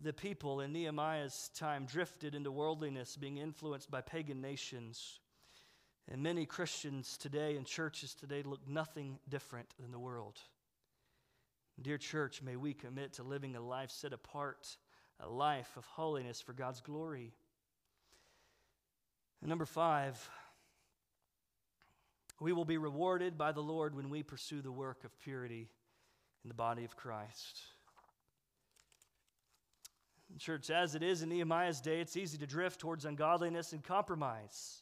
[0.02, 5.20] The people in Nehemiah's time drifted into worldliness, being influenced by pagan nations.
[6.11, 10.38] And many Christians today and churches today look nothing different than the world.
[11.80, 14.76] Dear church, may we commit to living a life set apart,
[15.20, 17.32] a life of holiness for God's glory.
[19.40, 20.28] And number five,
[22.40, 25.70] we will be rewarded by the Lord when we pursue the work of purity
[26.44, 27.61] in the body of Christ.
[30.38, 34.82] Church, as it is in Nehemiah's day, it's easy to drift towards ungodliness and compromise.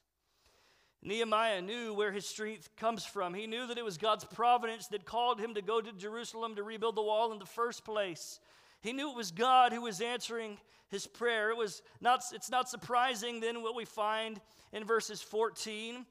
[1.03, 3.33] Nehemiah knew where his strength comes from.
[3.33, 6.63] He knew that it was God's providence that called him to go to Jerusalem to
[6.63, 8.39] rebuild the wall in the first place.
[8.83, 11.51] He knew it was God who was answering his prayer.
[11.51, 14.41] It was not, it's not surprising then what we find
[14.73, 16.05] in verses 14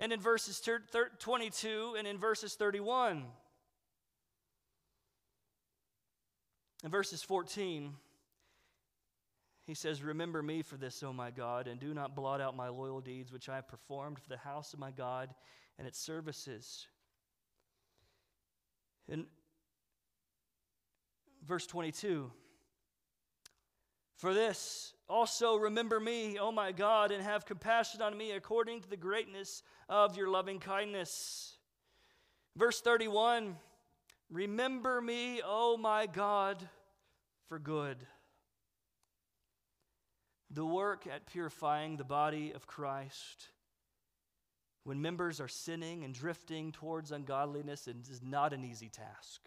[0.00, 0.60] and in verses
[1.18, 3.24] 22 and in verses 31.
[6.84, 7.92] In verses 14,
[9.68, 12.68] he says, Remember me for this, O my God, and do not blot out my
[12.68, 15.28] loyal deeds which I have performed for the house of my God
[15.78, 16.86] and its services.
[19.10, 19.26] In
[21.46, 22.30] verse 22,
[24.16, 28.88] for this also remember me, O my God, and have compassion on me according to
[28.88, 31.58] the greatness of your loving kindness.
[32.56, 33.54] Verse 31
[34.30, 36.66] Remember me, O my God,
[37.48, 37.98] for good.
[40.50, 43.48] The work at purifying the body of Christ
[44.84, 49.42] when members are sinning and drifting towards ungodliness is not an easy task.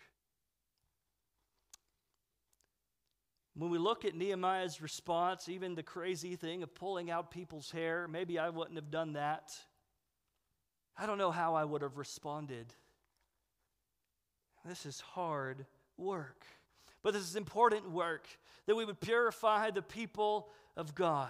[3.55, 8.07] When we look at Nehemiah's response, even the crazy thing of pulling out people's hair,
[8.07, 9.51] maybe I wouldn't have done that.
[10.97, 12.73] I don't know how I would have responded.
[14.63, 15.65] This is hard
[15.97, 16.45] work.
[17.03, 18.27] But this is important work
[18.67, 21.29] that we would purify the people of God.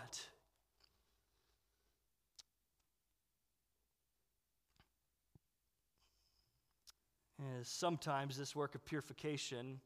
[7.64, 9.82] sometimes this work of purification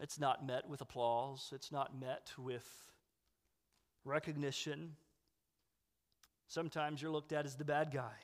[0.00, 2.66] it's not met with applause, it's not met with
[4.04, 4.96] recognition.
[6.48, 8.16] Sometimes you're looked at as the bad guy.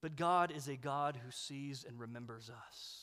[0.00, 3.01] But God is a God who sees and remembers us.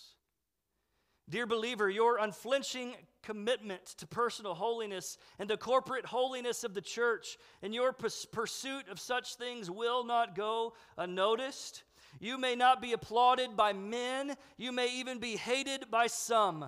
[1.30, 7.38] Dear believer, your unflinching commitment to personal holiness and the corporate holiness of the church
[7.62, 11.84] and your pursuit of such things will not go unnoticed.
[12.20, 16.66] You may not be applauded by men, you may even be hated by some.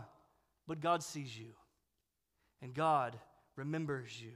[0.68, 1.53] But God sees you,
[2.62, 3.18] and God
[3.55, 4.34] remembers you.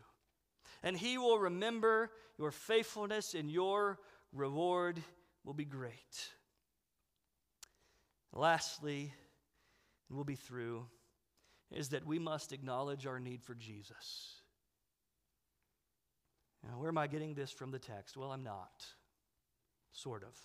[0.81, 2.09] And He will remember
[2.39, 3.99] your faithfulness, and your
[4.33, 4.99] reward
[5.43, 6.31] will be great.
[8.33, 9.13] Lastly,
[10.09, 10.85] and we'll be through,
[11.71, 14.41] is that we must acknowledge our need for Jesus.
[16.63, 18.17] Now, where am I getting this from the text?
[18.17, 18.85] Well, I'm not.
[19.91, 20.37] Sort of.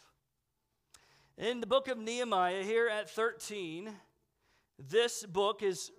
[1.39, 3.91] In the book of Nehemiah, here at 13,
[4.79, 5.91] this book is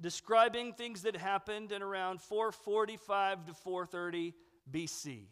[0.00, 4.34] describing things that happened in around 445 to 430
[4.70, 5.26] BC.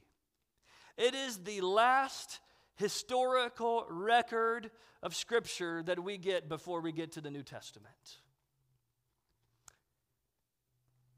[0.97, 2.41] It is the last
[2.77, 4.71] historical record
[5.03, 8.19] of Scripture that we get before we get to the New Testament.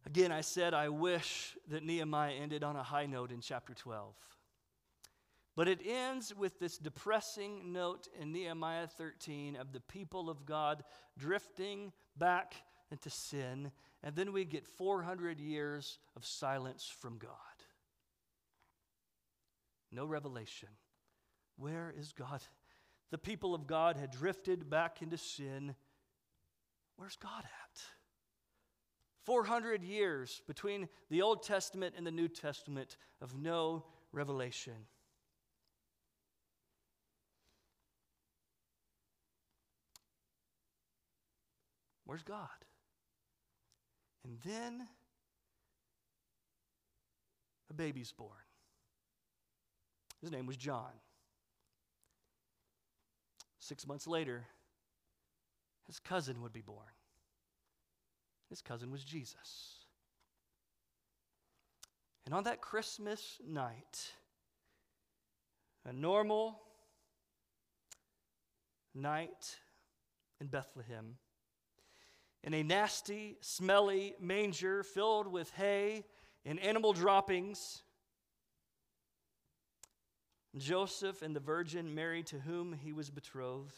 [0.06, 4.14] Again, I said I wish that Nehemiah ended on a high note in chapter 12.
[5.54, 10.84] But it ends with this depressing note in Nehemiah 13 of the people of God
[11.18, 12.54] drifting back
[12.90, 13.72] into sin.
[14.02, 17.30] And then we get 400 years of silence from God.
[19.90, 20.68] No revelation.
[21.58, 22.40] Where is God?
[23.10, 25.74] The people of God had drifted back into sin.
[26.96, 27.82] Where's God at?
[29.24, 34.86] 400 years between the Old Testament and the New Testament of no revelation.
[42.04, 42.48] Where's God?
[44.24, 44.86] And then
[47.68, 48.30] a baby's born.
[50.22, 50.92] His name was John.
[53.58, 54.46] Six months later,
[55.86, 56.86] his cousin would be born.
[58.48, 59.86] His cousin was Jesus.
[62.24, 64.12] And on that Christmas night,
[65.84, 66.60] a normal
[68.94, 69.56] night
[70.40, 71.16] in Bethlehem,
[72.44, 76.04] in a nasty, smelly manger filled with hay
[76.44, 77.82] and animal droppings.
[80.56, 83.76] Joseph and the Virgin Mary, to whom he was betrothed,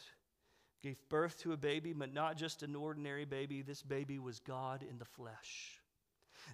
[0.83, 3.63] gave birth to a baby, but not just an ordinary baby.
[3.63, 5.81] This baby was God in the flesh.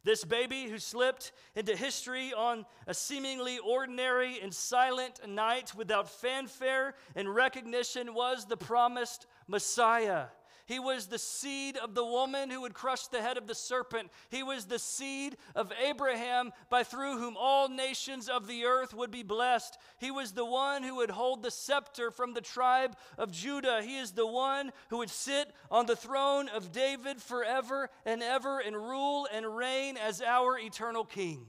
[0.05, 6.95] This baby who slipped into history on a seemingly ordinary and silent night without fanfare
[7.15, 10.27] and recognition was the promised Messiah.
[10.67, 14.11] He was the seed of the woman who would crush the head of the serpent.
[14.31, 19.13] He was the seed of Abraham, by through whom all nations of the earth would
[19.13, 19.79] be blessed.
[19.99, 23.81] He was the one who would hold the scepter from the tribe of Judah.
[23.81, 28.59] He is the one who would sit on the throne of David forever and ever
[28.59, 31.47] and rule and reign as our eternal king.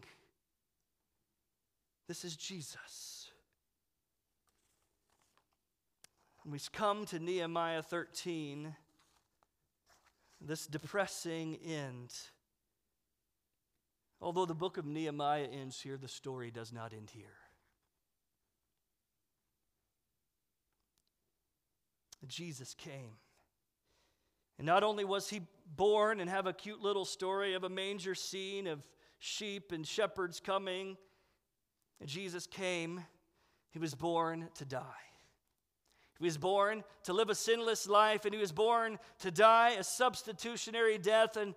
[2.07, 3.31] This is Jesus.
[6.43, 8.75] When we come to Nehemiah 13,
[10.41, 12.13] this depressing end.
[14.19, 17.37] Although the book of Nehemiah ends here, the story does not end here.
[22.27, 23.13] Jesus came.
[24.57, 25.41] And not only was he
[25.75, 28.81] born and have a cute little story of a manger scene of
[29.19, 30.97] sheep and shepherds coming,
[32.05, 33.05] Jesus came,
[33.69, 34.81] he was born to die.
[36.19, 39.83] He was born to live a sinless life, and he was born to die a
[39.83, 41.37] substitutionary death.
[41.37, 41.53] And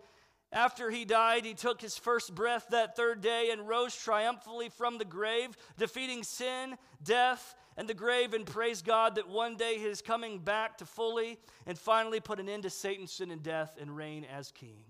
[0.53, 4.99] after he died, he took his first breath that third day and rose triumphantly from
[4.99, 8.35] the grave, defeating sin, death, and the grave.
[8.35, 12.41] And praise God that one day he is coming back to fully and finally put
[12.41, 14.85] an end to Satan's sin and death and reign as king.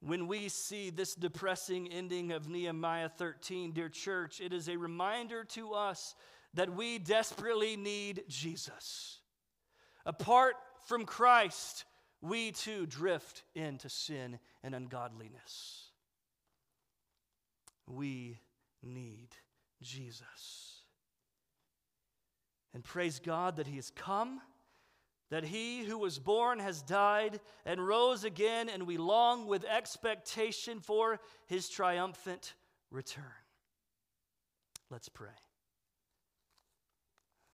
[0.00, 5.42] When we see this depressing ending of Nehemiah 13, dear church, it is a reminder
[5.44, 6.14] to us
[6.56, 9.20] that we desperately need Jesus.
[10.04, 11.84] Apart from Christ,
[12.20, 15.90] we too drift into sin and ungodliness.
[17.86, 18.38] We
[18.82, 19.28] need
[19.82, 20.82] Jesus.
[22.74, 24.40] And praise God that He has come,
[25.30, 30.80] that He who was born has died and rose again, and we long with expectation
[30.80, 32.54] for His triumphant
[32.90, 33.24] return.
[34.90, 35.30] Let's pray.